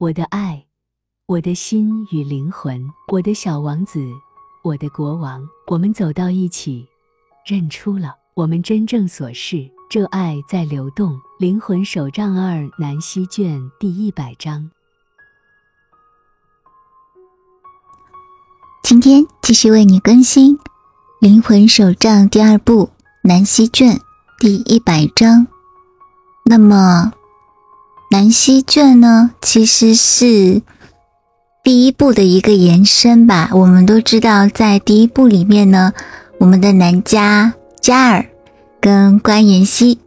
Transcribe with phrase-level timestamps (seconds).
[0.00, 0.64] 我的爱，
[1.26, 4.00] 我的心与灵魂，我的小王子，
[4.64, 6.88] 我的国王，我们走到一起，
[7.44, 9.70] 认出了我们真正所是。
[9.90, 14.70] 这爱在流动，灵魂手账二南希卷第一百章。
[18.82, 20.56] 今天继续为你更新
[21.20, 22.88] 《灵魂手账》第二部
[23.24, 24.00] 南希卷
[24.38, 25.46] 第一百章。
[26.46, 27.12] 那么。
[28.12, 30.62] 南溪卷呢，其实是
[31.62, 33.50] 第一部的一个延伸吧。
[33.52, 35.92] 我们都知道，在第一部里面呢，
[36.38, 38.26] 我们的南家嘉尔
[38.80, 40.00] 跟关妍希、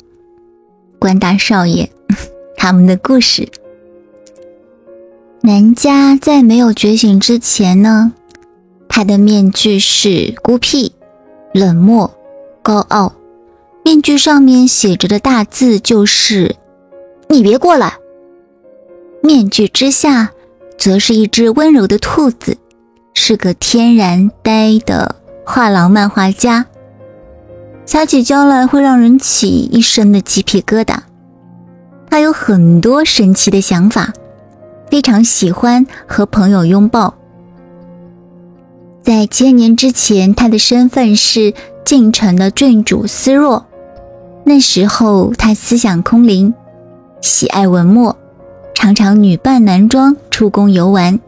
[0.99, 1.89] 关大少爷
[2.57, 3.47] 他们的故事。
[5.39, 8.11] 南家在没有觉醒之前呢，
[8.89, 10.91] 他的面具是孤僻、
[11.53, 12.13] 冷漠、
[12.61, 13.13] 高傲，
[13.85, 16.57] 面具上面写着的大字就是。
[17.33, 17.95] 你别过来。
[19.23, 20.29] 面具之下，
[20.77, 22.57] 则是一只温柔的兔子，
[23.15, 26.67] 是个天然呆的画廊漫画家。
[27.87, 30.99] 撒起娇来会让人起一身的鸡皮疙瘩。
[32.07, 34.13] 他有很多神奇的想法，
[34.91, 37.15] 非常喜欢和朋友拥抱。
[39.01, 43.65] 在千年之前，他的身份是晋城的郡主思若。
[44.43, 46.53] 那时候，他思想空灵。
[47.23, 48.17] 喜爱文墨，
[48.75, 51.21] 常常女扮男装出宫游玩，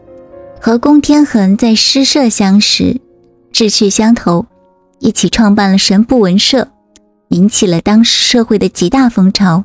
[0.60, 3.00] 和宫天恒在诗社相识，
[3.50, 4.44] 志趣相投，
[4.98, 6.68] 一起创办了神部文社，
[7.28, 9.64] 引起了当时社会的极大风潮。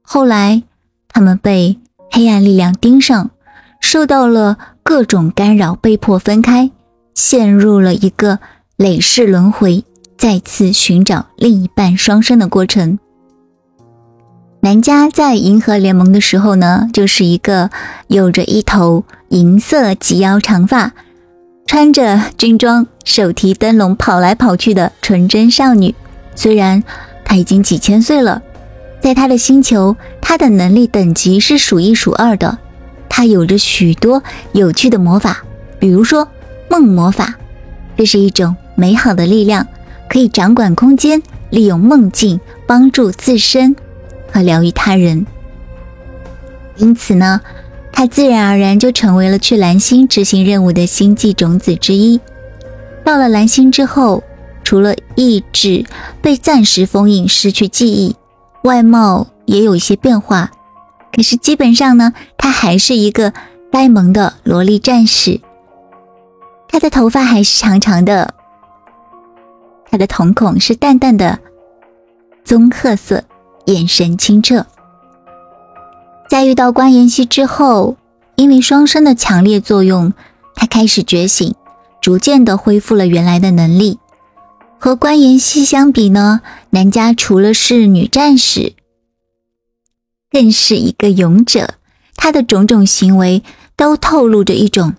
[0.00, 0.62] 后来，
[1.08, 1.80] 他们被
[2.12, 3.32] 黑暗力量盯上，
[3.80, 6.70] 受到了各种干扰，被迫分开，
[7.16, 8.38] 陷入了一个
[8.76, 9.84] 累世轮回，
[10.16, 13.00] 再次寻找另一半双生的过程。
[14.60, 17.70] 南迦在银河联盟的时候呢，就是一个
[18.08, 20.92] 有着一头银色及腰长发，
[21.64, 25.94] 穿着军装，手提灯笼跑来跑去的纯真少女。
[26.34, 26.82] 虽然
[27.24, 28.42] 她已经几千岁了，
[29.00, 32.58] 在她的星球，她的能力等级是数一数二的。
[33.08, 35.44] 她有着许多有趣的魔法，
[35.78, 36.26] 比如说
[36.68, 37.36] 梦魔法，
[37.96, 39.68] 这是一种美好的力量，
[40.10, 43.76] 可以掌管空间，利用梦境帮助自身。
[44.38, 45.26] 和疗愈他人，
[46.76, 47.40] 因此呢，
[47.92, 52.20] 他自然而然就成为了去蓝星执行任务的星际种子之一。
[53.04, 54.22] 到了蓝星之后，
[54.62, 55.84] 除了意志
[56.22, 58.14] 被暂时封印、失去记忆，
[58.62, 60.52] 外貌也有一些变化。
[61.12, 63.32] 可是基本上呢，他还是一个
[63.72, 65.40] 呆萌的萝莉战士。
[66.68, 68.32] 他的头发还是长长的，
[69.90, 71.40] 他的瞳孔是淡淡的
[72.44, 73.24] 棕褐色。
[73.68, 74.64] 眼神清澈，
[76.26, 77.98] 在遇到关妍希之后，
[78.34, 80.14] 因为双生的强烈作用，
[80.54, 81.54] 他开始觉醒，
[82.00, 83.98] 逐渐的恢复了原来的能力。
[84.78, 86.40] 和关妍希相比呢，
[86.70, 88.72] 南家除了是女战士，
[90.30, 91.74] 更是一个勇者。
[92.16, 93.42] 他的种种行为
[93.76, 94.94] 都透露着一种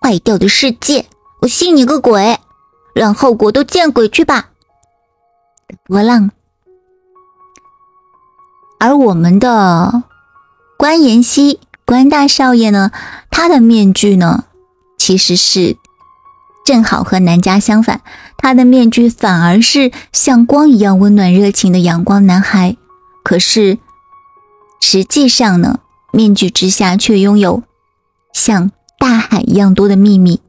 [0.00, 1.06] 坏掉的世界，
[1.40, 2.38] 我信你个鬼，
[2.94, 4.50] 让后果都见鬼去吧！
[5.88, 6.30] 波浪。
[8.78, 10.04] 而我们的
[10.76, 12.92] 关妍希关大少爷呢？
[13.30, 14.44] 他的面具呢，
[14.96, 15.76] 其实是
[16.64, 18.00] 正好和南家相反，
[18.36, 22.76] 他的面具反而是像光一样温暖热情的阳光男孩。
[23.24, 23.78] 可是
[24.80, 25.80] 实际上呢，
[26.12, 27.62] 面具之下却拥有
[28.32, 30.40] 像大海一样多的秘密。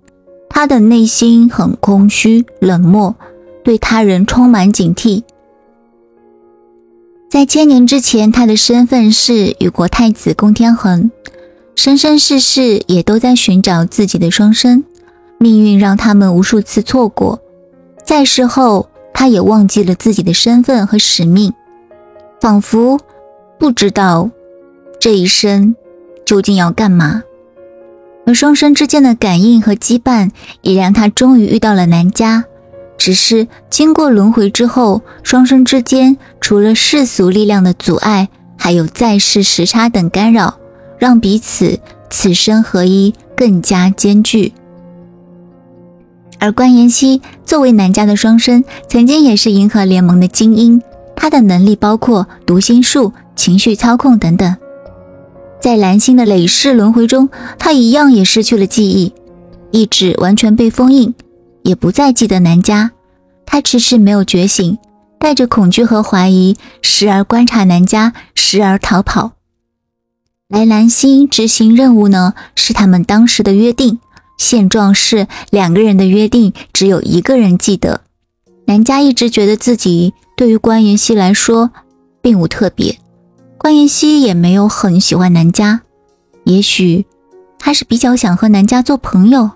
[0.49, 3.15] 他的内心很空虚、冷漠，
[3.63, 5.23] 对他人充满警惕。
[7.29, 11.11] 在千年之前，他的身份是雨国太子宫天恒，
[11.75, 14.83] 生生世世也都在寻找自己的双生，
[15.37, 17.39] 命运让他们无数次错过。
[18.03, 21.53] 在世后，他也忘记了自己的身份和使命，
[22.41, 22.99] 仿佛
[23.59, 24.31] 不知道
[24.99, 25.75] 这一生
[26.25, 27.21] 究竟要干嘛。
[28.25, 32.45] 而双生之间的感应和羁绊，也让他终于遇到了南家。
[32.99, 40.59] 只是经过轮回之后，双生之间除了世俗力量的阻碍，还有在世时差等干扰，
[40.99, 41.79] 让彼此
[42.09, 44.53] 此生合一更加艰巨。
[46.39, 50.81] 而关妍希作为南家的双生，曾经也是银河联盟的精英，
[51.15, 54.55] 他的能力包括读心术、情绪操控等等。
[55.61, 59.13] 在蓝星的累世轮回中，他一样也失去了记忆，
[59.71, 61.13] 意志完全被封印。
[61.63, 62.91] 也不再记得南家，
[63.45, 64.77] 他迟迟没有觉醒，
[65.19, 69.33] 带着恐惧和怀疑，时而观察南家，时而逃跑。
[70.47, 73.99] 来兰溪执行任务呢，是他们当时的约定。
[74.37, 78.01] 现状是两个人的约定，只有一个人记得。
[78.65, 81.71] 南家一直觉得自己对于关妍希来说
[82.21, 82.97] 并无特别，
[83.57, 85.81] 关妍希也没有很喜欢南家。
[86.45, 87.05] 也许
[87.59, 89.51] 他是比较想和南家做朋友，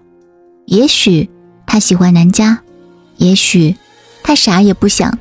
[0.65, 1.29] 也许
[1.73, 2.59] 他喜欢南家，
[3.17, 3.75] 也许
[4.21, 5.17] 他啥也不想。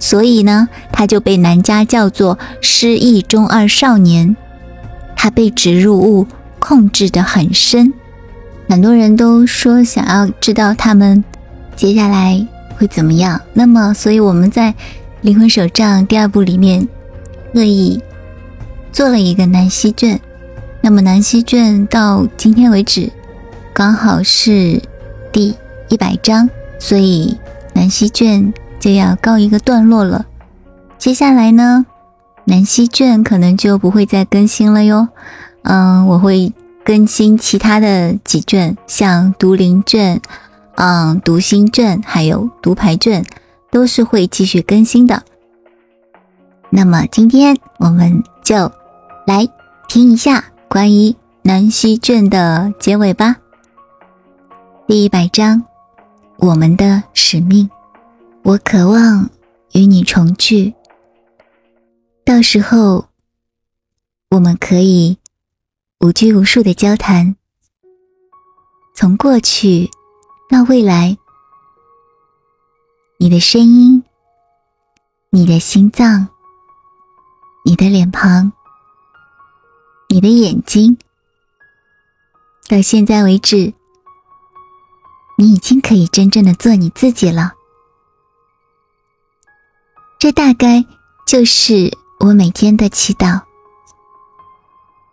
[0.00, 4.34] 所以呢，他就被南家叫做失忆中二少年。
[5.14, 6.26] 他被植入物
[6.58, 7.94] 控制的很深。
[8.68, 11.22] 很多人都说想要知道他们
[11.76, 12.44] 接下来
[12.76, 14.72] 会怎么样，那么，所以我们在
[15.20, 16.88] 《灵魂手账》第二部里面
[17.54, 18.02] 特意
[18.90, 20.18] 做了一个南希卷。
[20.80, 23.08] 那么南希卷到今天为止
[23.72, 24.82] 刚好是
[25.30, 25.54] 第
[25.92, 26.48] 一百章，
[26.78, 27.36] 所以
[27.74, 28.50] 南希卷
[28.80, 30.24] 就要告一个段落了。
[30.96, 31.84] 接下来呢，
[32.46, 35.08] 南希卷可能就不会再更新了哟。
[35.62, 36.52] 嗯，我会。
[36.84, 40.20] 更新其他的几卷，像读灵卷、
[40.74, 43.24] 嗯读心卷，还有读牌卷，
[43.70, 45.22] 都是会继续更新的。
[46.70, 48.72] 那么今天我们就
[49.28, 49.48] 来
[49.86, 53.36] 听一下关于南希卷的结尾吧。
[54.88, 55.62] 第一百章，
[56.44, 57.70] 我们的使命。
[58.42, 59.30] 我渴望
[59.74, 60.74] 与你重聚，
[62.24, 63.06] 到时候
[64.30, 65.16] 我们可以。
[66.00, 67.36] 无拘无束的交谈，
[68.92, 69.88] 从过去
[70.50, 71.16] 到未来，
[73.18, 74.02] 你的声音，
[75.30, 76.26] 你的心脏，
[77.64, 78.50] 你的脸庞，
[80.08, 80.98] 你的眼睛，
[82.68, 83.72] 到现在为止，
[85.36, 87.52] 你已经可以真正的做你自己了。
[90.18, 90.84] 这大概
[91.26, 93.40] 就是我每天的祈祷。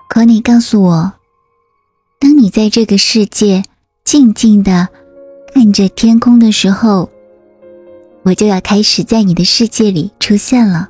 [0.07, 1.13] 可你告诉我，
[2.19, 3.63] 当你在这个世界
[4.03, 4.89] 静静的
[5.53, 7.09] 看着天空的时候，
[8.23, 10.89] 我就要开始在你的世界里出现了。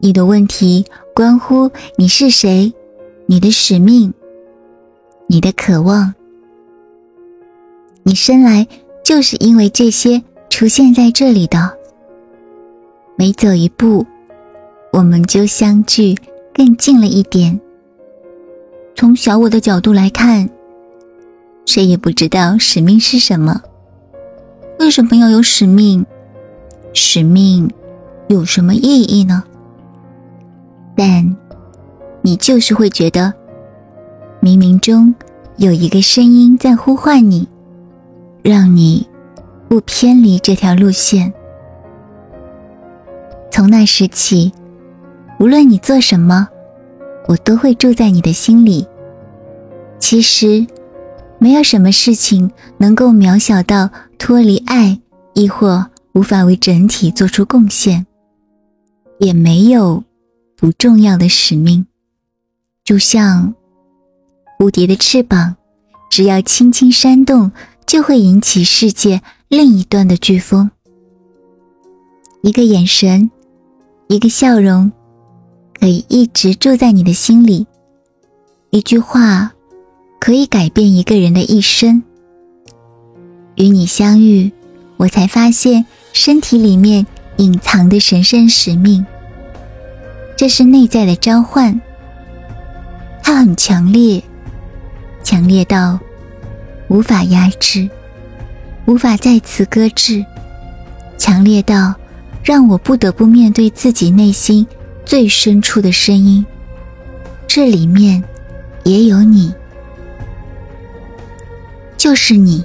[0.00, 0.84] 你的问题
[1.14, 2.72] 关乎你是谁，
[3.26, 4.12] 你的使命，
[5.26, 6.14] 你的渴望。
[8.08, 8.66] 你生来
[9.04, 11.76] 就是因为这些出现在这里的。
[13.16, 14.06] 每走一步，
[14.94, 16.16] 我们就相距
[16.54, 17.60] 更近了一点。
[18.94, 20.48] 从小我的角度来看，
[21.66, 23.60] 谁也不知道使命是什么。
[24.78, 26.06] 为什么要有使命？
[26.94, 27.70] 使命
[28.28, 29.44] 有什么意义呢？
[30.96, 31.36] 但
[32.22, 33.34] 你就是会觉得，
[34.40, 35.14] 冥冥中
[35.58, 37.46] 有一个声音在呼唤你，
[38.42, 39.06] 让你
[39.68, 41.32] 不偏离这条路线。
[43.50, 44.52] 从那时起，
[45.40, 46.48] 无论你做什么。
[47.28, 48.86] 我都会住在你的心里。
[49.98, 50.66] 其实，
[51.38, 54.98] 没有什么事情能够渺小到脱离爱，
[55.34, 58.06] 亦或无法为整体做出贡献。
[59.18, 60.02] 也没有
[60.56, 61.86] 不重要的使命。
[62.82, 63.54] 就像
[64.58, 65.56] 蝴蝶的翅膀，
[66.08, 67.52] 只要轻轻扇动，
[67.88, 70.70] 就会引起世界另一端的飓风。
[72.42, 73.30] 一个眼神，
[74.08, 74.92] 一个笑容。
[75.80, 77.66] 可以一直住在你的心里，
[78.70, 79.52] 一句话
[80.18, 82.02] 可以改变一个人的一生。
[83.54, 84.52] 与你相遇，
[84.96, 89.06] 我才发现身体里面隐藏的神圣使命。
[90.36, 91.80] 这是内在的召唤，
[93.22, 94.20] 它很强烈，
[95.22, 96.00] 强烈到
[96.88, 97.88] 无法压制，
[98.86, 100.24] 无法再次搁置，
[101.16, 101.94] 强烈到
[102.42, 104.66] 让我不得不面对自己内心。
[105.04, 106.44] 最深处的声音，
[107.46, 108.22] 这里面
[108.84, 109.54] 也有你，
[111.96, 112.62] 就是你。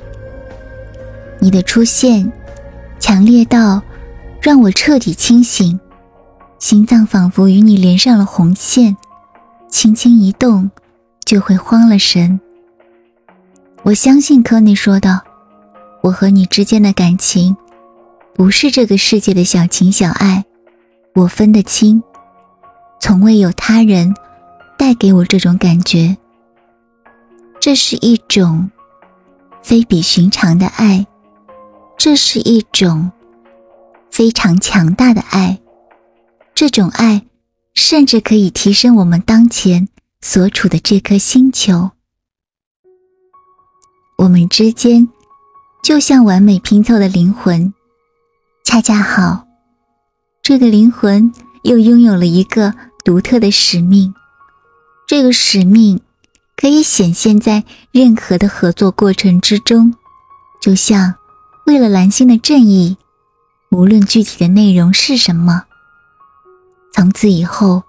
[1.39, 2.29] 你的出现
[2.99, 3.81] 强烈到
[4.41, 5.79] 让我彻底清醒，
[6.59, 8.97] 心脏仿佛与你连上了红线，
[9.69, 10.69] 轻轻一动
[11.23, 12.37] 就会慌了神。
[13.85, 15.21] 我相信科尼说的，
[16.01, 17.57] 我和你之间的感情
[18.33, 20.45] 不是这个世界的小情小爱，
[21.13, 22.01] 我分得清。
[23.01, 24.13] 从未有他人
[24.77, 26.15] 带给我这种感觉。
[27.59, 28.71] 这是一种
[29.61, 31.05] 非比寻常的爱，
[31.97, 33.11] 这是一种
[34.09, 35.59] 非常强大的爱。
[36.55, 37.25] 这种爱
[37.73, 39.89] 甚至可以提升我们当前
[40.21, 41.91] 所处的这颗星球。
[44.17, 45.09] 我们之间
[45.83, 47.73] 就像完美拼凑的灵魂，
[48.63, 49.45] 恰恰好，
[50.41, 51.31] 这个灵魂
[51.63, 52.73] 又拥有了一个。
[53.05, 54.13] 独特的使命，
[55.05, 55.99] 这个使命
[56.55, 59.93] 可以显现在任何的合作过程之中，
[60.61, 61.15] 就像
[61.65, 62.95] 为了蓝星的正义，
[63.71, 65.65] 无论具体的内容是什么，
[66.93, 67.83] 从此以后，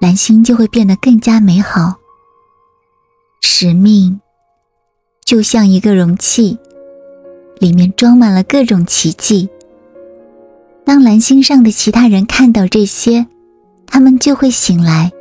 [0.00, 1.96] 蓝星就会变得更加美好。
[3.42, 4.18] 使命
[5.28, 6.56] 就像一个容器，
[7.58, 9.50] 里面装满了各种奇迹。
[10.86, 13.26] 当蓝星上的其他人看到这些，
[13.86, 15.12] 他们就会醒来。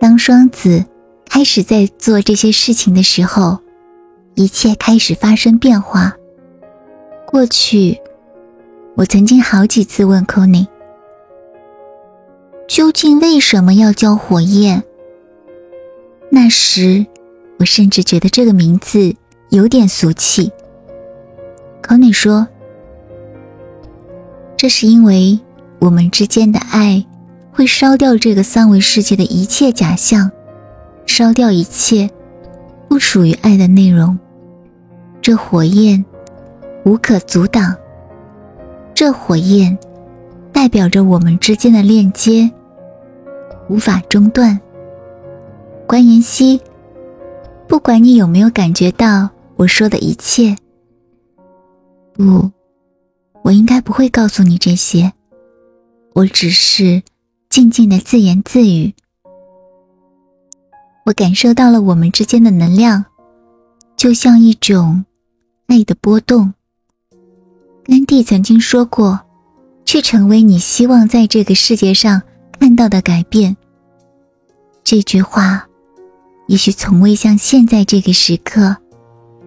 [0.00, 0.84] 当双子
[1.30, 3.60] 开始在做这些事情的时候，
[4.34, 6.16] 一切开始发生变化。
[7.24, 8.00] 过去，
[8.96, 10.66] 我曾经好几次问 c o n y
[12.66, 14.82] 究竟为什么要叫火焰？
[16.28, 17.06] 那时，
[17.58, 19.14] 我甚至觉得这个名字
[19.50, 20.50] 有点俗气。
[21.80, 22.46] 可你说。
[24.56, 25.38] 这是因为
[25.78, 27.04] 我们之间的爱
[27.52, 30.30] 会烧掉这个三维世界的一切假象，
[31.04, 32.08] 烧掉一切
[32.88, 34.18] 不属于爱的内容。
[35.20, 36.02] 这火焰
[36.84, 37.76] 无可阻挡，
[38.94, 39.76] 这火焰
[40.50, 42.50] 代表着我们之间的链接
[43.68, 44.58] 无法中断。
[45.86, 46.58] 关妍希，
[47.74, 50.56] 不管你有没有感觉到我说的一切，
[52.12, 52.48] 不。
[53.42, 55.12] 我应该不会告诉你这些，
[56.12, 57.02] 我只是
[57.50, 58.94] 静静的自言自语。
[61.04, 63.06] 我感受到了我们之间的能量，
[63.96, 65.04] 就像一种
[65.66, 66.54] 爱的波动。
[67.82, 69.20] 甘地曾经说过
[69.84, 72.22] ：“去成为你希望在这个世界上
[72.60, 73.56] 看到的改变。”
[74.84, 75.66] 这句话，
[76.46, 78.76] 也许从未像现在这个时刻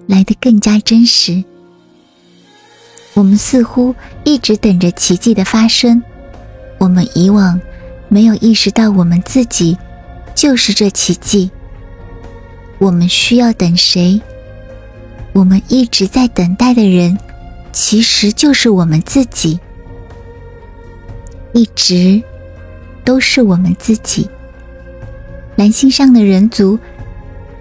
[0.08, 1.44] 来得更加真实。
[3.14, 6.02] 我们似乎一直等着奇迹的发生。
[6.80, 7.60] 我们以往
[8.08, 9.78] 没有意识到，我们自己
[10.36, 11.50] 就是这奇迹。
[12.78, 14.22] 我们需要等谁？
[15.34, 17.18] 我们一直在等待的人，
[17.72, 19.60] 其实就是我们自己。
[21.54, 22.22] 一直
[23.04, 24.30] 都是我们自己。
[25.58, 26.80] 蓝星上的人族，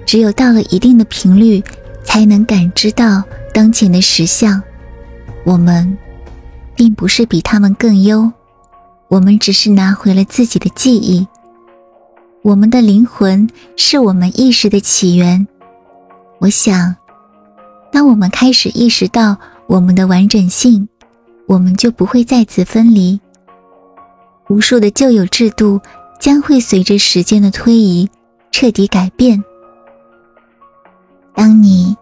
[0.05, 1.65] 只有到了一定的频率，
[2.05, 3.25] 才能感知到
[3.55, 4.63] 当前的实相。
[5.45, 5.97] 我们
[6.77, 8.31] 并不是比他们更优，
[9.09, 11.27] 我们只是拿回了自己的记忆。
[12.43, 15.49] 我们的灵魂是我们意识的起源。
[16.39, 16.95] 我想，
[17.91, 20.87] 当我们开始意识到我们的完整性，
[21.47, 23.19] 我们就不会再次分离。
[24.49, 25.81] 无数的旧有制度
[26.21, 28.09] 将会随着时间的推移
[28.51, 29.43] 彻底改变。
[31.35, 31.97] 当你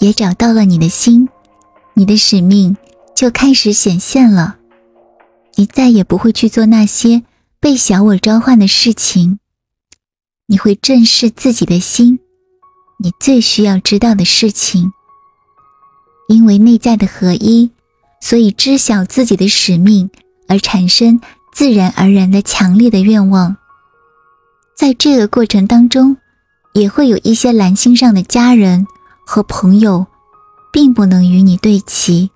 [0.00, 1.28] 也找到了你的心。
[1.94, 2.74] 你的使命
[3.14, 4.56] 就开始显现了，
[5.56, 7.22] 你再也不会去做那些
[7.60, 9.38] 被小我召唤的事情。
[10.46, 12.18] 你会正视自己的心，
[12.98, 14.90] 你最需要知道的事情。
[16.28, 17.70] 因为内在的合一，
[18.22, 20.08] 所以知晓自己的使命
[20.48, 21.20] 而产生
[21.52, 23.56] 自然而然的强烈的愿望。
[24.74, 26.16] 在这个过程当中，
[26.72, 28.86] 也会有一些蓝星上的家人
[29.24, 30.06] 和朋友。
[30.72, 32.30] 并不能与你对齐，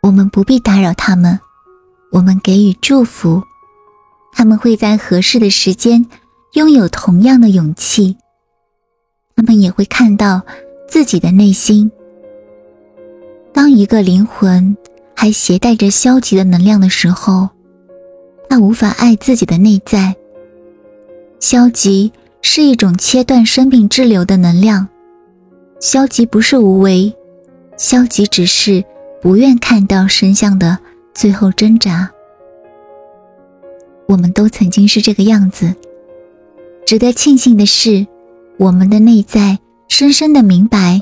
[0.00, 1.38] 我们不必打扰他们，
[2.10, 3.42] 我们给予祝福，
[4.32, 6.06] 他们会在合适的时间
[6.54, 8.16] 拥有同样的勇气，
[9.36, 10.40] 他们也会看到
[10.88, 11.92] 自己的内心。
[13.52, 14.74] 当一个灵魂
[15.24, 17.48] 还携带着消极的能量的时候，
[18.46, 20.14] 他无法爱自己的内在。
[21.40, 22.12] 消极
[22.42, 24.86] 是一种切断生命之流的能量。
[25.80, 27.10] 消极不是无为，
[27.78, 28.84] 消极只是
[29.22, 30.78] 不愿看到真相的
[31.14, 32.10] 最后挣扎。
[34.06, 35.74] 我们都曾经是这个样子。
[36.84, 38.06] 值得庆幸的是，
[38.58, 41.00] 我们的内在深深的明白，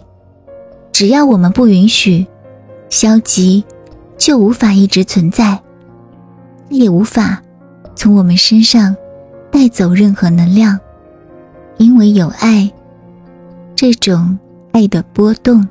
[0.92, 2.24] 只要我们不允许
[2.88, 3.64] 消极，
[4.16, 5.60] 就无法一直存在，
[6.68, 7.42] 也无法
[7.94, 8.96] 从我们身上
[9.50, 10.78] 带走任何能量，
[11.78, 12.70] 因为有爱，
[13.74, 14.38] 这种。
[14.74, 15.68] 爱的波动，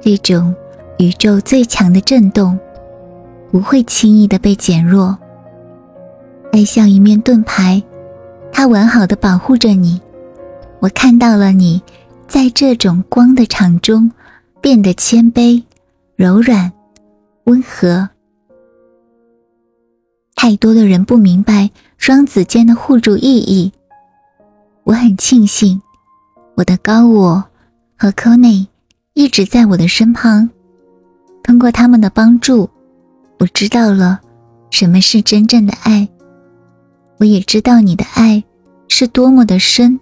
[0.00, 0.54] 这种
[0.98, 2.56] 宇宙最强的震动，
[3.50, 5.18] 不会轻易的被减弱。
[6.52, 7.82] 爱像一面盾牌，
[8.52, 10.00] 它完好的保护着你。
[10.78, 11.82] 我看到了你，
[12.28, 14.08] 在这种光的场中，
[14.60, 15.60] 变得谦卑、
[16.14, 16.70] 柔软、
[17.44, 18.08] 温和。
[20.34, 23.72] 太多的人不明白双子间的互助意义。
[24.84, 25.80] 我很庆幸，
[26.56, 27.44] 我的高我。
[27.96, 28.66] 和科内
[29.14, 30.50] 一直在我的身旁，
[31.44, 32.68] 通过他们的帮助，
[33.38, 34.20] 我知道了
[34.72, 36.08] 什么是真正的爱。
[37.18, 38.42] 我也知道你的爱
[38.88, 40.00] 是多么的深，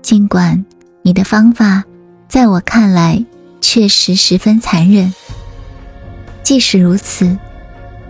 [0.00, 0.64] 尽管
[1.02, 1.84] 你的方法
[2.28, 3.22] 在我看来
[3.60, 5.12] 确实十分残忍。
[6.42, 7.36] 即使如此，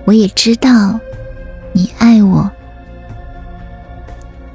[0.05, 0.99] 我也知道
[1.73, 2.51] 你爱我。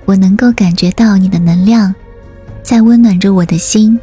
[0.06, 1.94] 我能够感觉到你的能量
[2.62, 4.00] 在温暖着我的心，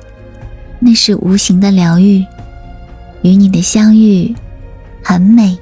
[0.79, 2.25] 那是无形的疗愈。
[3.23, 4.35] 与你的相遇
[5.03, 5.59] 很美，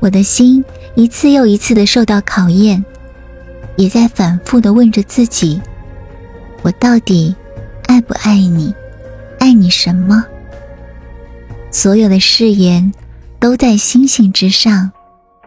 [0.00, 0.64] 我的心
[0.96, 2.84] 一次又一次的受到考验。
[3.76, 5.60] 也在反复的问着自己：
[6.62, 7.32] 我到底
[7.86, 8.74] 爱不爱你？
[9.38, 10.24] 爱你什么？
[11.70, 12.92] 所有的誓言
[13.38, 14.90] 都在星星之上。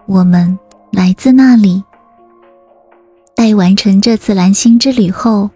[0.05, 0.57] 我们
[0.91, 1.83] 来自那里。
[3.35, 5.49] 待完成这次蓝星之旅后，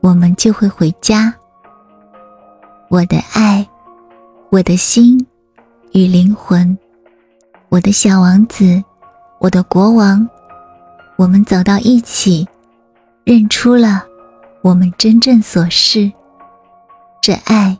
[0.00, 1.32] 我们就会回家。
[2.88, 3.66] 我的爱，
[4.50, 5.24] 我的心
[5.92, 6.76] 与灵魂，
[7.68, 8.82] 我的小王子，
[9.38, 10.28] 我的国王。
[11.16, 12.46] 我们走到一起，
[13.24, 14.04] 认出了
[14.62, 16.10] 我们真正所是。
[17.20, 17.78] 这爱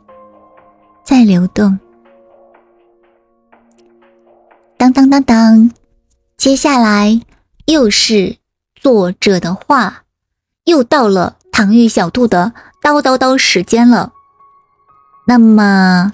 [1.03, 1.77] 在流动。
[4.93, 5.71] 当当当，
[6.37, 7.19] 接下来
[7.65, 8.37] 又是
[8.75, 10.03] 作者的话，
[10.65, 14.13] 又到了唐玉小兔的叨叨叨时间了。
[15.25, 16.13] 那么，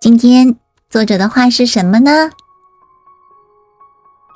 [0.00, 0.56] 今天
[0.88, 2.30] 作者的话是什么呢？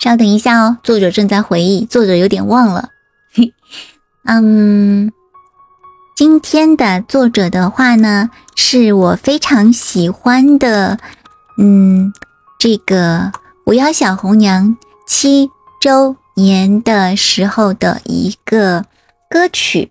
[0.00, 2.90] 稍等一下哦，作者正在回忆，作者有点忘了。
[3.32, 3.54] 嘿，
[4.24, 5.12] 嗯，
[6.16, 10.98] 今天的作者的话呢，是我非常喜欢的，
[11.58, 12.12] 嗯，
[12.60, 13.32] 这个
[13.64, 14.76] 狐妖小红娘
[15.06, 15.48] 七
[15.80, 18.84] 周年的时候的一个
[19.30, 19.90] 歌曲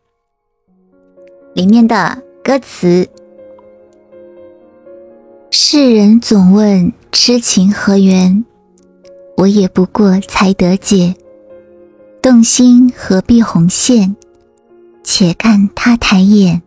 [1.56, 3.10] 里面的歌词：
[5.50, 8.46] 世人总问痴情何缘。
[9.36, 11.16] 我也不过才得解，
[12.22, 14.16] 动心何必红线？
[15.04, 16.62] 且看他抬眼。